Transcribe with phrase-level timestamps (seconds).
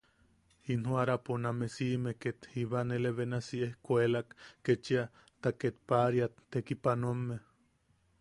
[0.71, 4.27] In joʼarapo name siʼime, ket jiba nele benasi, ejkuelak
[4.65, 5.03] kechia,
[5.41, 7.35] ta ket paʼariat tekipanoame.